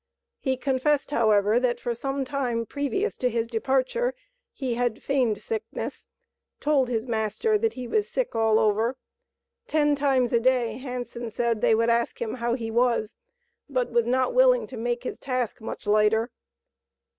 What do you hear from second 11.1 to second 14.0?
said they would ask him how he was, but